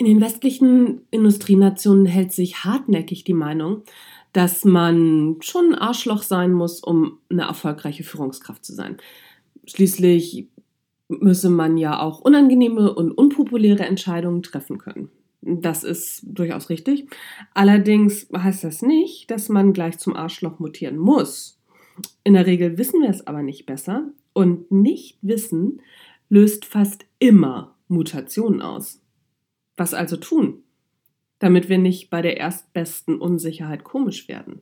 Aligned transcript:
In 0.00 0.06
den 0.06 0.22
westlichen 0.22 1.02
Industrienationen 1.10 2.06
hält 2.06 2.32
sich 2.32 2.64
hartnäckig 2.64 3.22
die 3.22 3.34
Meinung, 3.34 3.82
dass 4.32 4.64
man 4.64 5.36
schon 5.40 5.74
ein 5.74 5.78
Arschloch 5.78 6.22
sein 6.22 6.54
muss, 6.54 6.80
um 6.80 7.18
eine 7.28 7.42
erfolgreiche 7.42 8.02
Führungskraft 8.02 8.64
zu 8.64 8.72
sein. 8.72 8.96
Schließlich 9.66 10.48
müsse 11.08 11.50
man 11.50 11.76
ja 11.76 12.00
auch 12.00 12.20
unangenehme 12.20 12.94
und 12.94 13.12
unpopuläre 13.12 13.84
Entscheidungen 13.84 14.42
treffen 14.42 14.78
können. 14.78 15.10
Das 15.42 15.84
ist 15.84 16.22
durchaus 16.24 16.70
richtig. 16.70 17.06
Allerdings 17.52 18.26
heißt 18.34 18.64
das 18.64 18.80
nicht, 18.80 19.30
dass 19.30 19.50
man 19.50 19.74
gleich 19.74 19.98
zum 19.98 20.16
Arschloch 20.16 20.60
mutieren 20.60 20.96
muss. 20.96 21.60
In 22.24 22.32
der 22.32 22.46
Regel 22.46 22.78
wissen 22.78 23.02
wir 23.02 23.10
es 23.10 23.26
aber 23.26 23.42
nicht 23.42 23.66
besser 23.66 24.08
und 24.32 24.72
nicht 24.72 25.18
wissen 25.20 25.82
löst 26.30 26.64
fast 26.64 27.04
immer 27.18 27.74
Mutationen 27.88 28.62
aus. 28.62 28.99
Was 29.80 29.94
also 29.94 30.18
tun, 30.18 30.62
damit 31.38 31.70
wir 31.70 31.78
nicht 31.78 32.10
bei 32.10 32.20
der 32.20 32.36
erstbesten 32.36 33.18
Unsicherheit 33.18 33.82
komisch 33.82 34.28
werden? 34.28 34.60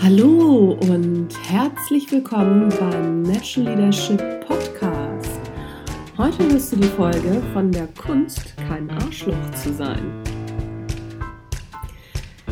Hallo 0.00 0.78
und 0.82 1.30
herzlich 1.50 2.12
willkommen 2.12 2.68
beim 2.78 3.22
Natural 3.22 3.74
Leadership 3.74 4.46
Podcast. 4.46 5.40
Heute 6.16 6.52
wirst 6.52 6.70
du 6.70 6.76
die 6.76 6.84
Folge 6.84 7.42
von 7.52 7.72
der 7.72 7.88
Kunst, 7.88 8.56
kein 8.68 8.88
Arschloch 8.90 9.50
zu 9.60 9.72
sein. 9.72 10.25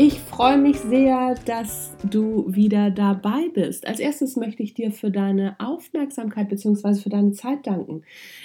Ich 0.00 0.20
freue 0.20 0.58
mich 0.58 0.78
sehr, 0.78 1.34
dass 1.44 1.96
du 2.08 2.44
wieder 2.46 2.92
dabei 2.92 3.48
bist. 3.52 3.84
Als 3.84 3.98
erstes 3.98 4.36
möchte 4.36 4.62
ich 4.62 4.72
dir 4.72 4.92
für 4.92 5.10
deine 5.10 5.56
Aufmerksamkeit 5.58 6.48
bzw. 6.48 7.02
für 7.02 7.08
deine 7.08 7.32
Zeit 7.32 7.66
danken. 7.66 8.02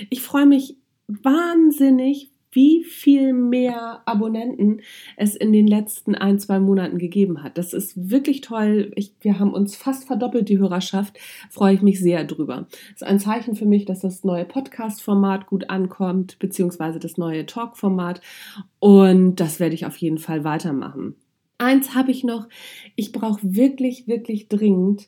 Ich 0.10 0.24
freue 0.24 0.48
mich 0.48 0.78
wahnsinnig, 1.08 2.32
wie 2.50 2.84
viel 2.84 3.34
mehr 3.34 4.02
Abonnenten 4.06 4.82
es 5.16 5.36
in 5.36 5.54
den 5.54 5.68
letzten 5.68 6.16
ein, 6.16 6.40
zwei 6.40 6.60
Monaten 6.60 6.98
gegeben 6.98 7.44
hat. 7.44 7.60
Das 7.60 7.74
ist 7.74 8.10
wirklich 8.10 8.42
toll. 8.42 8.92
Ich, 8.96 9.14
wir 9.22 9.38
haben 9.38 9.54
uns 9.54 9.76
fast 9.76 10.06
verdoppelt, 10.08 10.50
die 10.50 10.58
Hörerschaft. 10.58 11.20
Freue 11.52 11.76
ich 11.76 11.84
mich 11.84 12.00
sehr 12.00 12.24
drüber. 12.24 12.66
Das 12.72 13.04
ist 13.04 13.04
ein 13.04 13.20
Zeichen 13.20 13.56
für 13.56 13.68
mich, 13.68 13.86
dass 13.86 14.00
das 14.00 14.24
neue 14.24 14.46
Podcast-Format 14.46 15.46
gut 15.46 15.70
ankommt, 15.70 16.40
beziehungsweise 16.40 16.98
das 16.98 17.18
neue 17.18 17.46
Talk-Format. 17.46 18.22
Und 18.80 19.36
das 19.36 19.60
werde 19.60 19.76
ich 19.76 19.86
auf 19.86 19.98
jeden 19.98 20.18
Fall 20.18 20.44
weitermachen. 20.44 21.16
Eins 21.64 21.96
habe 21.96 22.12
ich 22.12 22.24
noch. 22.24 22.48
Ich 22.96 23.12
brauche 23.12 23.40
wirklich, 23.42 24.08
wirklich 24.08 24.50
dringend 24.50 25.08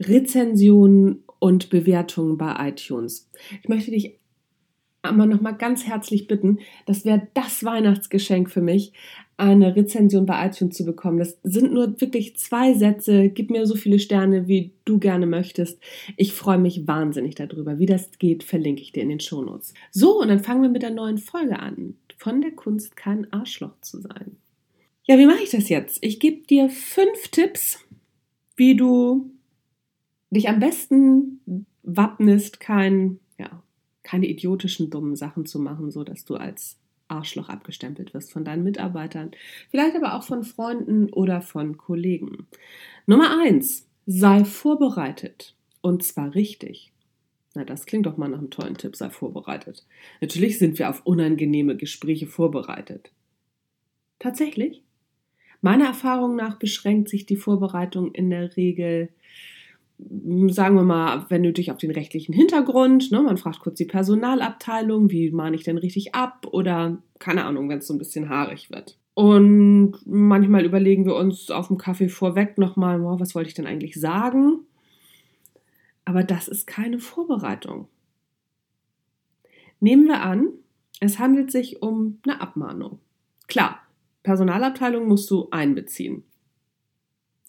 Rezensionen 0.00 1.22
und 1.38 1.70
Bewertungen 1.70 2.38
bei 2.38 2.68
iTunes. 2.68 3.30
Ich 3.62 3.68
möchte 3.68 3.90
dich 3.90 4.18
aber 5.02 5.26
nochmal 5.26 5.54
ganz 5.56 5.84
herzlich 5.84 6.26
bitten, 6.26 6.60
das 6.86 7.04
wäre 7.04 7.28
das 7.34 7.62
Weihnachtsgeschenk 7.62 8.50
für 8.50 8.62
mich, 8.62 8.94
eine 9.36 9.76
Rezension 9.76 10.26
bei 10.26 10.46
iTunes 10.46 10.76
zu 10.76 10.84
bekommen. 10.84 11.18
Das 11.18 11.38
sind 11.42 11.72
nur 11.72 12.00
wirklich 12.00 12.36
zwei 12.36 12.72
Sätze. 12.72 13.28
Gib 13.28 13.50
mir 13.50 13.66
so 13.66 13.74
viele 13.74 13.98
Sterne, 13.98 14.48
wie 14.48 14.72
du 14.84 14.98
gerne 14.98 15.26
möchtest. 15.26 15.78
Ich 16.16 16.32
freue 16.32 16.58
mich 16.58 16.86
wahnsinnig 16.86 17.34
darüber. 17.34 17.78
Wie 17.78 17.86
das 17.86 18.18
geht, 18.18 18.44
verlinke 18.44 18.80
ich 18.80 18.92
dir 18.92 19.02
in 19.02 19.08
den 19.10 19.20
Shownotes. 19.20 19.74
So, 19.90 20.20
und 20.20 20.28
dann 20.28 20.40
fangen 20.40 20.62
wir 20.62 20.70
mit 20.70 20.82
der 20.82 20.90
neuen 20.90 21.18
Folge 21.18 21.58
an. 21.58 21.96
Von 22.16 22.40
der 22.40 22.52
Kunst 22.52 22.96
kein 22.96 23.30
Arschloch 23.32 23.78
zu 23.80 24.00
sein. 24.00 24.36
Ja, 25.06 25.18
wie 25.18 25.26
mache 25.26 25.42
ich 25.42 25.50
das 25.50 25.68
jetzt? 25.68 25.98
Ich 26.00 26.18
gebe 26.18 26.46
dir 26.46 26.70
fünf 26.70 27.28
Tipps, 27.28 27.78
wie 28.56 28.74
du 28.74 29.30
dich 30.30 30.48
am 30.48 30.60
besten 30.60 31.66
wappnest, 31.82 32.58
kein, 32.58 33.20
ja, 33.38 33.62
keine 34.02 34.26
idiotischen, 34.26 34.88
dummen 34.88 35.14
Sachen 35.14 35.44
zu 35.44 35.58
machen, 35.58 35.90
so 35.90 36.04
dass 36.04 36.24
du 36.24 36.36
als 36.36 36.78
Arschloch 37.08 37.50
abgestempelt 37.50 38.14
wirst 38.14 38.32
von 38.32 38.46
deinen 38.46 38.64
Mitarbeitern, 38.64 39.32
vielleicht 39.70 39.94
aber 39.94 40.14
auch 40.14 40.22
von 40.22 40.42
Freunden 40.42 41.12
oder 41.12 41.42
von 41.42 41.76
Kollegen. 41.76 42.46
Nummer 43.06 43.38
eins, 43.42 43.86
sei 44.06 44.44
vorbereitet. 44.44 45.54
Und 45.82 46.02
zwar 46.02 46.34
richtig. 46.34 46.92
Na, 47.54 47.64
das 47.64 47.84
klingt 47.84 48.06
doch 48.06 48.16
mal 48.16 48.28
nach 48.28 48.38
einem 48.38 48.50
tollen 48.50 48.78
Tipp, 48.78 48.96
sei 48.96 49.10
vorbereitet. 49.10 49.84
Natürlich 50.22 50.58
sind 50.58 50.78
wir 50.78 50.88
auf 50.88 51.04
unangenehme 51.04 51.76
Gespräche 51.76 52.26
vorbereitet. 52.26 53.12
Tatsächlich? 54.18 54.82
Meiner 55.64 55.86
Erfahrung 55.86 56.36
nach 56.36 56.58
beschränkt 56.58 57.08
sich 57.08 57.24
die 57.24 57.38
Vorbereitung 57.38 58.12
in 58.12 58.28
der 58.28 58.54
Regel, 58.54 59.08
sagen 59.96 60.76
wir 60.76 60.82
mal, 60.82 61.24
wenn 61.30 61.40
nötig, 61.40 61.72
auf 61.72 61.78
den 61.78 61.90
rechtlichen 61.90 62.34
Hintergrund. 62.34 63.10
Ne? 63.10 63.22
Man 63.22 63.38
fragt 63.38 63.60
kurz 63.60 63.78
die 63.78 63.86
Personalabteilung, 63.86 65.10
wie 65.10 65.30
mahne 65.30 65.56
ich 65.56 65.62
denn 65.62 65.78
richtig 65.78 66.14
ab? 66.14 66.46
Oder 66.50 66.98
keine 67.18 67.46
Ahnung, 67.46 67.70
wenn 67.70 67.78
es 67.78 67.86
so 67.86 67.94
ein 67.94 67.98
bisschen 67.98 68.28
haarig 68.28 68.70
wird. 68.70 68.98
Und 69.14 69.94
manchmal 70.04 70.66
überlegen 70.66 71.06
wir 71.06 71.16
uns 71.16 71.50
auf 71.50 71.68
dem 71.68 71.78
Kaffee 71.78 72.10
vorweg 72.10 72.58
nochmal, 72.58 73.00
oh, 73.00 73.18
was 73.18 73.34
wollte 73.34 73.48
ich 73.48 73.54
denn 73.54 73.66
eigentlich 73.66 73.98
sagen? 73.98 74.58
Aber 76.04 76.24
das 76.24 76.46
ist 76.46 76.66
keine 76.66 76.98
Vorbereitung. 76.98 77.88
Nehmen 79.80 80.08
wir 80.08 80.20
an, 80.20 80.48
es 81.00 81.18
handelt 81.18 81.50
sich 81.50 81.80
um 81.80 82.18
eine 82.26 82.42
Abmahnung. 82.42 82.98
Klar, 83.48 83.80
Personalabteilung 84.24 85.06
musst 85.06 85.30
du 85.30 85.48
einbeziehen. 85.52 86.24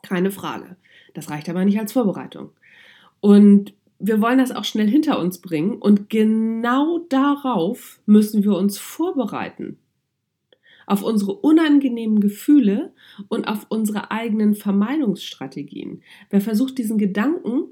Keine 0.03 0.29
Frage. 0.29 0.75
Das 1.15 1.31
reicht 1.31 1.49
aber 1.49 1.65
nicht 1.65 1.79
als 1.79 1.93
Vorbereitung. 1.93 2.51
Und 3.21 3.73
wir 3.97 4.21
wollen 4.21 4.37
das 4.37 4.51
auch 4.51 4.65
schnell 4.65 4.87
hinter 4.87 5.19
uns 5.19 5.39
bringen 5.39 5.77
und 5.77 6.09
genau 6.09 6.99
darauf 7.09 7.99
müssen 8.05 8.43
wir 8.43 8.55
uns 8.55 8.77
vorbereiten. 8.77 9.79
Auf 10.85 11.01
unsere 11.01 11.33
unangenehmen 11.33 12.19
Gefühle 12.19 12.93
und 13.29 13.47
auf 13.47 13.65
unsere 13.69 14.11
eigenen 14.11 14.53
Vermeidungsstrategien. 14.53 16.03
Wer 16.29 16.41
versucht, 16.41 16.77
diesen 16.77 16.99
Gedanken 16.99 17.69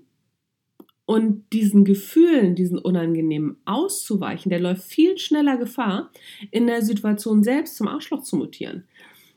und 1.05 1.43
diesen 1.51 1.83
Gefühlen, 1.83 2.55
diesen 2.55 2.79
unangenehmen 2.79 3.57
auszuweichen, 3.65 4.49
der 4.49 4.61
läuft 4.61 4.83
viel 4.83 5.17
schneller 5.17 5.57
Gefahr, 5.57 6.09
in 6.49 6.65
der 6.65 6.81
Situation 6.81 7.43
selbst 7.43 7.75
zum 7.75 7.87
Arschloch 7.87 8.23
zu 8.23 8.37
mutieren. 8.37 8.85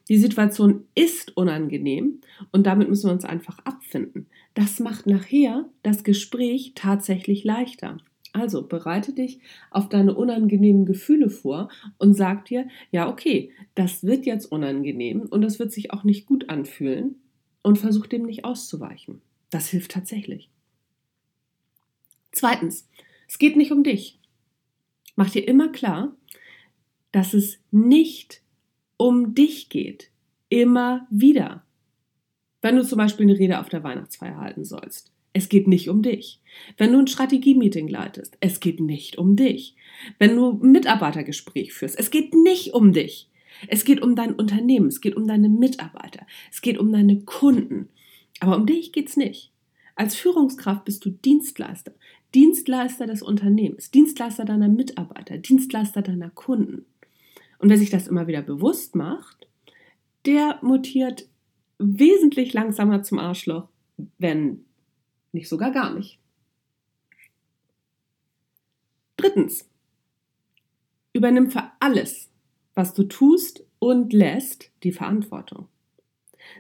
Die 0.09 0.19
Situation 0.19 0.85
ist 0.95 1.37
unangenehm 1.37 2.21
und 2.53 2.67
damit 2.67 2.89
müssen 2.89 3.09
wir 3.09 3.13
uns 3.13 3.25
einfach 3.25 3.59
abfinden. 3.65 4.27
Das 4.55 4.79
macht 4.79 5.07
nachher 5.07 5.69
das 5.83 6.05
Gespräch 6.05 6.73
tatsächlich 6.75 7.43
leichter. 7.43 7.99
Also 8.33 8.67
bereite 8.67 9.13
dich 9.13 9.41
auf 9.71 9.89
deine 9.89 10.15
unangenehmen 10.15 10.85
Gefühle 10.85 11.31
vor 11.31 11.71
und 11.99 12.15
sag 12.15 12.45
dir, 12.45 12.69
ja, 12.93 13.09
okay, 13.09 13.51
das 13.75 14.05
wird 14.05 14.27
jetzt 14.27 14.47
unangenehm 14.47 15.23
und 15.23 15.41
das 15.41 15.59
wird 15.59 15.73
sich 15.73 15.91
auch 15.91 16.05
nicht 16.05 16.27
gut 16.27 16.51
anfühlen 16.51 17.17
und 17.63 17.79
versuch 17.79 18.07
dem 18.07 18.27
nicht 18.27 18.45
auszuweichen. 18.45 19.23
Das 19.51 19.69
hilft 19.69 19.93
tatsächlich. 19.93 20.51
Zweitens, 22.31 22.89
es 23.27 23.39
geht 23.39 23.57
nicht 23.57 23.73
um 23.73 23.83
dich. 23.83 24.21
Mach 25.17 25.31
dir 25.31 25.49
immer 25.49 25.73
klar, 25.73 26.15
dass 27.11 27.33
es 27.33 27.59
nicht 27.71 28.43
um 28.97 29.35
dich 29.35 29.69
geht. 29.69 30.11
Immer 30.49 31.07
wieder. 31.11 31.65
Wenn 32.63 32.77
du 32.77 32.85
zum 32.85 32.99
Beispiel 32.99 33.27
eine 33.27 33.39
Rede 33.39 33.61
auf 33.61 33.69
der 33.69 33.85
Weihnachtsfeier 33.85 34.39
halten 34.39 34.65
sollst. 34.65 35.13
Es 35.33 35.51
geht 35.51 35.69
nicht 35.69 35.91
um 35.91 36.03
dich. 36.03 36.41
Wenn 36.79 36.93
du 36.93 36.99
ein 36.99 37.07
Strategie-Meeting 37.07 37.89
leitest, 37.89 38.39
es 38.41 38.59
geht 38.59 38.81
nicht 38.81 39.19
um 39.19 39.37
dich. 39.37 39.77
Wenn 40.19 40.35
du 40.35 40.53
ein 40.53 40.73
Mitarbeitergespräch 40.73 41.75
führst, 41.75 41.99
es 41.99 42.11
geht 42.11 42.35
nicht 42.35 42.73
um 42.73 42.93
dich. 42.93 43.31
Es 43.69 43.85
geht 43.85 44.03
um 44.03 44.17
dein 44.17 44.35
Unternehmen, 44.35 44.89
es 44.89 45.01
geht 45.01 45.15
um 45.15 45.27
deine 45.27 45.49
Mitarbeiter, 45.49 46.27
es 46.51 46.63
geht 46.63 46.79
um 46.79 46.91
deine 46.93 47.21
Kunden. 47.21 47.91
Aber 48.41 48.57
um 48.57 48.67
dich 48.67 48.93
geht's 48.93 49.17
nicht. 49.17 49.53
Als 49.95 50.15
Führungskraft 50.15 50.85
bist 50.85 51.05
du 51.05 51.11
Dienstleister. 51.11 51.93
Dienstleister 52.35 53.07
des 53.07 53.23
Unternehmens, 53.23 53.91
Dienstleister 53.91 54.45
deiner 54.45 54.69
Mitarbeiter, 54.69 55.39
Dienstleister 55.39 56.03
deiner 56.03 56.31
Kunden. 56.31 56.85
Und 57.59 57.71
wer 57.71 57.79
sich 57.79 57.91
das 57.91 58.09
immer 58.09 58.27
wieder 58.27 58.43
bewusst 58.43 58.95
macht, 58.95 59.49
der 60.25 60.59
mutiert 60.63 61.29
wesentlich 61.79 62.53
langsamer 62.53 63.03
zum 63.03 63.19
Arschloch, 63.19 63.69
wenn 64.19 64.65
nicht 65.33 65.49
sogar 65.49 65.71
gar 65.71 65.95
nicht. 65.95 66.19
Drittens, 69.17 69.69
übernimm 71.13 71.51
für 71.51 71.71
alles, 71.81 72.31
was 72.75 72.93
du 72.93 73.05
tust 73.05 73.65
und 73.79 74.13
lässt, 74.13 74.71
die 74.83 74.93
Verantwortung. 74.93 75.69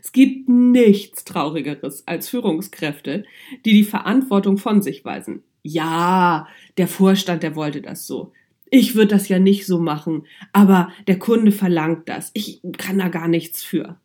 Es 0.00 0.12
gibt 0.12 0.48
nichts 0.48 1.24
Traurigeres 1.24 2.06
als 2.06 2.28
Führungskräfte, 2.28 3.24
die 3.64 3.72
die 3.72 3.84
Verantwortung 3.84 4.58
von 4.58 4.82
sich 4.82 5.04
weisen. 5.04 5.42
Ja, 5.62 6.48
der 6.76 6.88
Vorstand, 6.88 7.42
der 7.42 7.56
wollte 7.56 7.82
das 7.82 8.06
so. 8.06 8.32
Ich 8.70 8.94
würde 8.94 9.08
das 9.08 9.28
ja 9.28 9.38
nicht 9.38 9.66
so 9.66 9.78
machen, 9.78 10.26
aber 10.52 10.90
der 11.06 11.18
Kunde 11.18 11.52
verlangt 11.52 12.08
das. 12.08 12.30
Ich 12.34 12.60
kann 12.78 12.98
da 12.98 13.08
gar 13.08 13.28
nichts 13.28 13.62
für. 13.62 14.00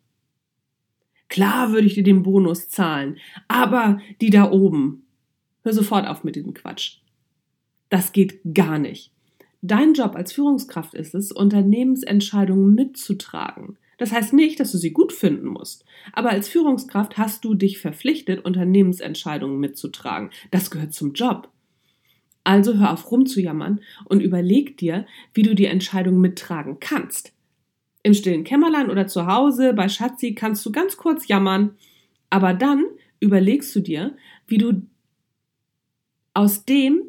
Klar 1.28 1.72
würde 1.72 1.86
ich 1.86 1.94
dir 1.94 2.02
den 2.02 2.22
Bonus 2.22 2.68
zahlen, 2.68 3.18
aber 3.48 4.00
die 4.20 4.30
da 4.30 4.50
oben. 4.50 5.06
Hör 5.62 5.72
sofort 5.72 6.06
auf 6.06 6.24
mit 6.24 6.36
diesem 6.36 6.54
Quatsch. 6.54 6.98
Das 7.88 8.12
geht 8.12 8.40
gar 8.54 8.78
nicht. 8.78 9.12
Dein 9.62 9.94
Job 9.94 10.16
als 10.16 10.32
Führungskraft 10.32 10.94
ist 10.94 11.14
es, 11.14 11.30
Unternehmensentscheidungen 11.30 12.74
mitzutragen. 12.74 13.78
Das 13.96 14.10
heißt 14.10 14.32
nicht, 14.32 14.58
dass 14.58 14.72
du 14.72 14.78
sie 14.78 14.92
gut 14.92 15.12
finden 15.12 15.46
musst. 15.46 15.84
Aber 16.12 16.30
als 16.30 16.48
Führungskraft 16.48 17.16
hast 17.16 17.44
du 17.44 17.54
dich 17.54 17.78
verpflichtet, 17.78 18.44
Unternehmensentscheidungen 18.44 19.60
mitzutragen. 19.60 20.30
Das 20.50 20.72
gehört 20.72 20.92
zum 20.92 21.12
Job. 21.12 21.51
Also 22.44 22.74
hör 22.78 22.92
auf 22.92 23.10
rumzujammern 23.10 23.80
und 24.06 24.20
überleg 24.20 24.76
dir, 24.76 25.06
wie 25.32 25.42
du 25.42 25.54
die 25.54 25.66
Entscheidung 25.66 26.20
mittragen 26.20 26.78
kannst. 26.80 27.32
Im 28.02 28.14
stillen 28.14 28.44
Kämmerlein 28.44 28.90
oder 28.90 29.06
zu 29.06 29.26
Hause 29.26 29.74
bei 29.74 29.88
Schatzi 29.88 30.34
kannst 30.34 30.66
du 30.66 30.72
ganz 30.72 30.96
kurz 30.96 31.28
jammern, 31.28 31.76
aber 32.30 32.52
dann 32.52 32.84
überlegst 33.20 33.74
du 33.76 33.80
dir, 33.80 34.16
wie 34.48 34.58
du 34.58 34.82
aus 36.34 36.64
dem, 36.64 37.02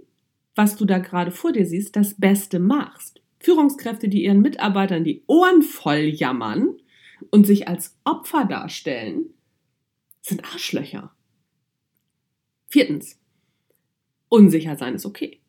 was 0.55 0.75
du 0.75 0.85
da 0.85 0.99
gerade 0.99 1.31
vor 1.31 1.51
dir 1.51 1.65
siehst, 1.65 1.95
das 1.95 2.13
Beste 2.19 2.59
machst. 2.59 3.21
Führungskräfte, 3.39 4.07
die 4.07 4.23
ihren 4.23 4.41
Mitarbeitern 4.41 5.03
die 5.03 5.23
Ohren 5.25 5.63
voll 5.63 6.05
jammern 6.05 6.77
und 7.31 7.47
sich 7.47 7.67
als 7.67 7.97
Opfer 8.03 8.45
darstellen, 8.45 9.33
sind 10.21 10.45
Arschlöcher. 10.45 11.11
Viertens. 12.67 13.19
Unsicher 14.33 14.75
sein 14.75 14.95
ist 14.95 15.05
okay. 15.05 15.41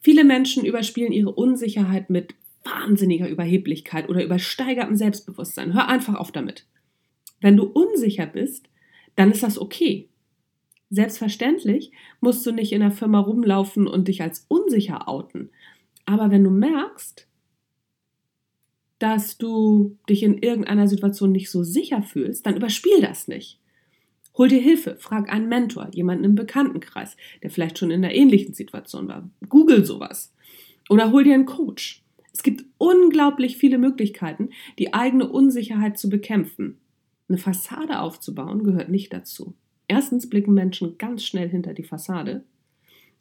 Viele 0.00 0.22
Menschen 0.22 0.66
überspielen 0.66 1.12
ihre 1.12 1.32
Unsicherheit 1.32 2.10
mit 2.10 2.34
wahnsinniger 2.62 3.26
Überheblichkeit 3.26 4.10
oder 4.10 4.22
übersteigertem 4.22 4.96
Selbstbewusstsein. 4.96 5.72
Hör 5.72 5.88
einfach 5.88 6.16
auf 6.16 6.30
damit. 6.30 6.66
Wenn 7.40 7.56
du 7.56 7.64
unsicher 7.64 8.26
bist, 8.26 8.68
dann 9.16 9.30
ist 9.30 9.42
das 9.42 9.58
okay. 9.58 10.10
Selbstverständlich 10.90 11.90
musst 12.20 12.44
du 12.44 12.52
nicht 12.52 12.72
in 12.72 12.80
der 12.80 12.90
Firma 12.90 13.18
rumlaufen 13.18 13.86
und 13.86 14.08
dich 14.08 14.20
als 14.20 14.44
unsicher 14.48 15.08
outen. 15.08 15.48
Aber 16.04 16.30
wenn 16.30 16.44
du 16.44 16.50
merkst, 16.50 17.26
dass 18.98 19.38
du 19.38 19.96
dich 20.06 20.22
in 20.22 20.36
irgendeiner 20.36 20.86
Situation 20.86 21.32
nicht 21.32 21.50
so 21.50 21.62
sicher 21.62 22.02
fühlst, 22.02 22.44
dann 22.44 22.56
überspiel 22.56 23.00
das 23.00 23.26
nicht. 23.26 23.58
Hol 24.38 24.48
dir 24.48 24.60
Hilfe, 24.60 24.96
frag 25.00 25.30
einen 25.30 25.48
Mentor, 25.48 25.88
jemanden 25.92 26.22
im 26.22 26.34
Bekanntenkreis, 26.36 27.16
der 27.42 27.50
vielleicht 27.50 27.76
schon 27.76 27.90
in 27.90 28.04
einer 28.04 28.14
ähnlichen 28.14 28.54
Situation 28.54 29.08
war. 29.08 29.28
Google 29.48 29.84
sowas. 29.84 30.32
Oder 30.88 31.10
hol 31.10 31.24
dir 31.24 31.34
einen 31.34 31.44
Coach. 31.44 32.04
Es 32.32 32.44
gibt 32.44 32.64
unglaublich 32.78 33.56
viele 33.56 33.78
Möglichkeiten, 33.78 34.50
die 34.78 34.94
eigene 34.94 35.28
Unsicherheit 35.28 35.98
zu 35.98 36.08
bekämpfen. 36.08 36.78
Eine 37.28 37.38
Fassade 37.38 37.98
aufzubauen 37.98 38.62
gehört 38.62 38.90
nicht 38.90 39.12
dazu. 39.12 39.54
Erstens 39.88 40.28
blicken 40.28 40.54
Menschen 40.54 40.98
ganz 40.98 41.24
schnell 41.24 41.48
hinter 41.48 41.74
die 41.74 41.82
Fassade. 41.82 42.44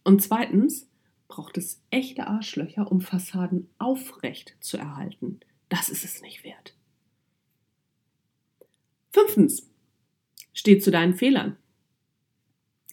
Und 0.03 0.21
zweitens 0.21 0.87
braucht 1.27 1.57
es 1.57 1.81
echte 1.89 2.27
Arschlöcher, 2.27 2.91
um 2.91 3.01
Fassaden 3.01 3.67
aufrecht 3.79 4.55
zu 4.59 4.77
erhalten. 4.77 5.39
Das 5.67 5.89
ist 5.89 6.05
es 6.05 6.21
nicht 6.21 6.43
wert. 6.43 6.75
Fünftens, 9.11 9.67
steh 10.57 10.79
zu 10.79 10.89
deinen 10.89 11.13
Fehlern. 11.13 11.55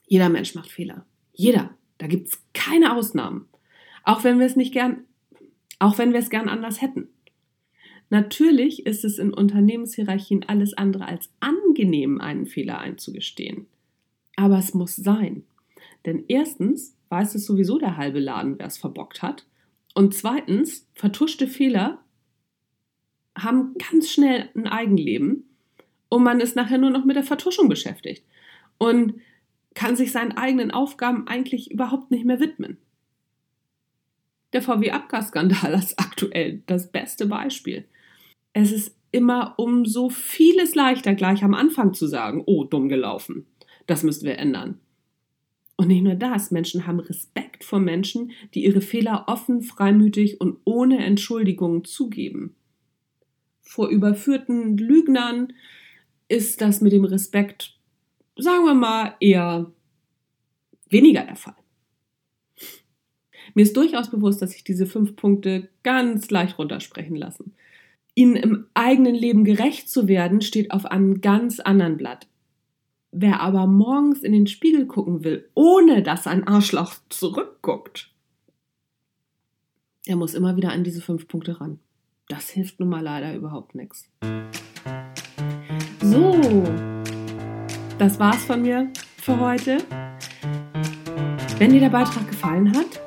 Jeder 0.07 0.29
Mensch 0.29 0.55
macht 0.55 0.71
Fehler. 0.71 1.07
Jeder. 1.33 1.75
Da 1.97 2.07
gibt 2.07 2.29
es 2.29 2.43
keine 2.53 2.95
Ausnahmen. 2.95 3.49
Auch 4.03 4.23
wenn 4.23 4.39
wir 4.39 4.45
es 4.45 4.55
nicht 4.55 4.75
gern, 4.75 5.05
auch 5.79 5.97
wenn 5.97 6.13
wir 6.13 6.21
es 6.21 6.29
gern 6.29 6.51
anders 6.51 6.83
hätten. 6.83 7.09
Natürlich 8.11 8.85
ist 8.85 9.03
es 9.05 9.19
in 9.19 9.33
Unternehmenshierarchien 9.33 10.45
alles 10.47 10.75
andere 10.75 11.07
als 11.07 11.31
angenehm, 11.41 12.21
einen 12.21 12.45
Fehler 12.45 12.81
einzugestehen. 12.81 13.67
Aber 14.37 14.59
es 14.59 14.75
muss 14.75 14.95
sein. 14.95 15.45
Denn 16.05 16.25
erstens 16.29 16.95
weiß 17.09 17.35
es 17.35 17.47
sowieso 17.47 17.79
der 17.79 17.97
halbe 17.97 18.21
Laden, 18.21 18.59
wer 18.59 18.67
es 18.67 18.77
verbockt 18.77 19.23
hat. 19.23 19.47
Und 19.95 20.13
zweitens, 20.13 20.87
vertuschte 20.95 21.47
Fehler 21.47 22.05
haben 23.39 23.75
ganz 23.79 24.11
schnell 24.11 24.51
ein 24.55 24.67
Eigenleben 24.67 25.45
und 26.15 26.23
man 26.23 26.39
ist 26.39 26.55
nachher 26.55 26.79
nur 26.79 26.91
noch 26.91 27.05
mit 27.05 27.17
der 27.17 27.25
Vertuschung 27.25 27.69
beschäftigt 27.69 28.25
und 28.79 29.15
kann 29.75 29.97
sich 29.97 30.13
seinen 30.13 30.37
eigenen 30.37 30.71
Aufgaben 30.71 31.27
eigentlich 31.27 31.73
überhaupt 31.73 32.13
nicht 32.13 32.25
mehr 32.25 32.39
widmen. 32.39 32.79
Der 34.53 34.63
VW-Abgasskandal 34.63 35.75
ist 35.79 35.99
aktuell 35.99 36.63
das 36.67 36.93
beste 36.93 37.27
Beispiel. 37.27 37.85
Es 38.53 38.71
ist 38.71 38.97
immer 39.11 39.55
um 39.59 39.87
so 39.87 40.09
vieles 40.09 40.77
leichter, 40.77 41.17
gleich 41.17 41.43
am 41.43 41.53
Anfang 41.53 41.95
zu 41.95 42.07
sagen, 42.07 42.45
oh, 42.47 42.63
dumm 42.63 42.89
gelaufen. 42.89 43.47
Das 43.89 44.05
müssen 44.05 44.25
wir 44.25 44.39
ändern. 44.39 44.79
Und 45.75 45.89
nicht 45.89 46.05
nur 46.05 46.15
das, 46.15 46.53
Menschen 46.53 46.87
haben 46.87 47.01
Respekt 47.01 47.65
vor 47.65 47.81
Menschen, 47.81 48.31
die 48.55 48.65
ihre 48.65 48.83
Fehler 48.83 49.25
offen, 49.27 49.63
freimütig 49.63 50.41
und 50.41 50.59
ohne 50.63 51.05
Entschuldigungen 51.05 51.83
zugeben 51.83 52.55
vor 53.65 53.89
überführten 53.89 54.77
Lügnern 54.77 55.53
ist 56.29 56.61
das 56.61 56.81
mit 56.81 56.93
dem 56.93 57.05
Respekt, 57.05 57.77
sagen 58.37 58.65
wir 58.65 58.75
mal, 58.75 59.15
eher 59.21 59.71
weniger 60.89 61.25
der 61.25 61.37
Fall. 61.37 61.57
Mir 63.55 63.63
ist 63.63 63.77
durchaus 63.77 64.11
bewusst, 64.11 64.43
dass 64.43 64.53
sich 64.53 64.65
diese 64.65 64.87
fünf 64.87 65.17
Punkte 65.17 65.69
ganz 65.83 66.31
leicht 66.31 66.59
runtersprechen 66.59 67.17
lassen. 67.17 67.55
Ihnen 68.15 68.37
im 68.37 68.67
eigenen 68.75 69.15
Leben 69.15 69.45
gerecht 69.45 69.89
zu 69.89 70.09
werden, 70.09 70.41
steht 70.41 70.71
auf 70.71 70.87
einem 70.87 71.21
ganz 71.21 71.61
anderen 71.61 71.97
Blatt. 71.97 72.27
Wer 73.13 73.41
aber 73.41 73.67
morgens 73.67 74.23
in 74.23 74.33
den 74.33 74.47
Spiegel 74.47 74.87
gucken 74.87 75.25
will, 75.25 75.49
ohne 75.55 76.03
dass 76.03 76.27
ein 76.27 76.47
Arschloch 76.47 76.95
zurückguckt, 77.11 78.11
der 80.09 80.17
muss 80.17 80.35
immer 80.35 80.57
wieder 80.57 80.71
an 80.71 80.85
diese 80.85 81.01
fünf 81.01 81.29
Punkte 81.29 81.61
ran 81.61 81.79
das 82.29 82.51
hilft 82.51 82.81
nun 82.81 82.89
mal 82.89 83.03
leider 83.03 83.35
überhaupt 83.35 83.75
nichts. 83.75 84.11
So, 86.15 86.63
das 87.99 88.21
war's 88.21 88.45
von 88.45 88.63
mir 88.63 88.87
für 89.21 89.37
heute. 89.41 89.79
Wenn 91.59 91.73
dir 91.73 91.81
der 91.81 91.89
Beitrag 91.89 92.29
gefallen 92.29 92.73
hat, 92.73 93.01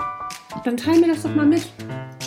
dann 0.65 0.75
teile 0.75 0.99
mir 0.99 1.13
das 1.13 1.23
doch 1.23 1.33
mal 1.33 1.45
mit. 1.45 1.71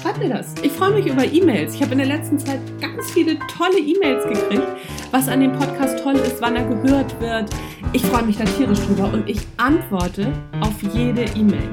Schreib 0.01 0.17
mir 0.17 0.31
das. 0.31 0.55
Ich 0.63 0.73
freue 0.73 0.93
mich 0.93 1.05
über 1.05 1.23
E-Mails. 1.23 1.75
Ich 1.75 1.83
habe 1.83 1.93
in 1.93 1.99
der 1.99 2.07
letzten 2.07 2.39
Zeit 2.39 2.61
ganz 2.81 3.11
viele 3.11 3.39
tolle 3.41 3.79
E-Mails 3.79 4.25
gekriegt, 4.25 4.67
was 5.11 5.29
an 5.29 5.41
dem 5.41 5.53
Podcast 5.53 6.03
toll 6.03 6.15
ist, 6.15 6.41
wann 6.41 6.57
er 6.57 6.65
gehört 6.65 7.21
wird. 7.21 7.51
Ich 7.93 8.01
freue 8.07 8.23
mich 8.23 8.39
da 8.39 8.45
tierisch 8.45 8.81
drüber 8.81 9.13
und 9.13 9.29
ich 9.29 9.47
antworte 9.59 10.33
auf 10.63 10.83
jede 10.95 11.25
E-Mail. 11.39 11.69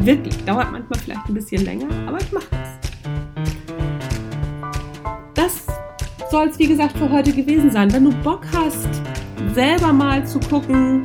Wirklich. 0.00 0.36
Dauert 0.44 0.72
manchmal 0.72 0.98
vielleicht 0.98 1.28
ein 1.28 1.34
bisschen 1.34 1.64
länger, 1.64 1.86
aber 2.08 2.18
ich 2.18 2.32
mache 2.32 2.57
soll 6.30 6.48
es, 6.48 6.58
wie 6.58 6.66
gesagt, 6.66 6.96
für 6.96 7.10
heute 7.10 7.32
gewesen 7.32 7.70
sein. 7.70 7.92
Wenn 7.92 8.04
du 8.04 8.12
Bock 8.22 8.42
hast, 8.54 8.88
selber 9.54 9.92
mal 9.92 10.26
zu 10.26 10.38
gucken, 10.40 11.02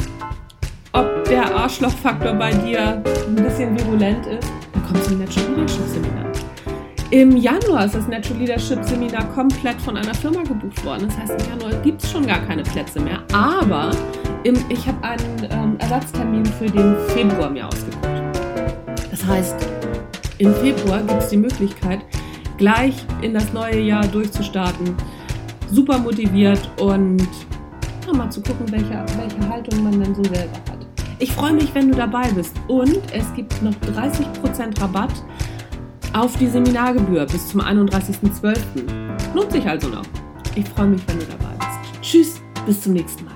ob 0.91 1.23
der 1.25 1.55
Arschlochfaktor 1.55 2.33
bei 2.33 2.51
dir 2.51 3.01
ein 3.27 3.35
bisschen 3.35 3.77
virulent 3.77 4.25
ist, 4.25 4.51
dann 4.73 4.85
kommst 4.85 5.05
du 5.05 5.09
zum 5.11 5.19
Natural 5.19 5.49
Leadership 5.51 5.87
Seminar. 5.87 6.25
Im 7.11 7.37
Januar 7.37 7.85
ist 7.85 7.95
das 7.95 8.07
Natural 8.07 8.39
Leadership 8.39 8.83
Seminar 8.83 9.23
komplett 9.33 9.79
von 9.81 9.97
einer 9.97 10.13
Firma 10.13 10.41
gebucht 10.43 10.83
worden. 10.83 11.07
Das 11.07 11.17
heißt, 11.17 11.41
im 11.41 11.49
Januar 11.51 11.81
gibt 11.83 12.03
es 12.03 12.11
schon 12.11 12.25
gar 12.25 12.39
keine 12.39 12.63
Plätze 12.63 12.99
mehr. 12.99 13.23
Aber 13.31 13.91
im, 14.43 14.55
ich 14.69 14.87
habe 14.87 15.03
einen 15.03 15.47
ähm, 15.51 15.75
Ersatztermin 15.79 16.45
für 16.45 16.65
den 16.65 16.95
Februar 17.09 17.49
mir 17.49 17.67
ausgeguckt. 17.67 18.07
Das 19.09 19.25
heißt, 19.25 19.55
im 20.39 20.53
Februar 20.55 20.99
gibt 20.99 21.21
es 21.21 21.29
die 21.29 21.37
Möglichkeit, 21.37 21.99
gleich 22.57 22.95
in 23.21 23.33
das 23.33 23.53
neue 23.53 23.79
Jahr 23.79 24.05
durchzustarten 24.07 24.95
super 25.73 25.97
motiviert 25.97 26.69
und 26.79 27.27
ja, 28.05 28.13
mal 28.13 28.29
zu 28.29 28.41
gucken, 28.41 28.71
welche, 28.71 29.03
welche 29.17 29.49
Haltung 29.49 29.83
man 29.83 29.99
denn 29.99 30.13
so 30.13 30.23
selber 30.23 30.55
hat. 30.69 30.85
Ich 31.19 31.31
freue 31.31 31.53
mich, 31.53 31.73
wenn 31.73 31.89
du 31.89 31.95
dabei 31.95 32.29
bist 32.31 32.55
und 32.67 32.99
es 33.11 33.33
gibt 33.33 33.61
noch 33.61 33.73
30% 33.73 34.81
Rabatt 34.81 35.13
auf 36.13 36.37
die 36.37 36.47
Seminargebühr 36.47 37.25
bis 37.25 37.49
zum 37.49 37.61
31.12. 37.61 38.57
Lohnt 39.33 39.51
sich 39.51 39.65
also 39.67 39.87
noch. 39.87 40.05
Ich 40.55 40.67
freue 40.69 40.87
mich, 40.87 41.01
wenn 41.07 41.19
du 41.19 41.25
dabei 41.25 41.55
bist. 41.57 42.01
Tschüss, 42.01 42.41
bis 42.65 42.81
zum 42.81 42.93
nächsten 42.93 43.25
Mal. 43.25 43.33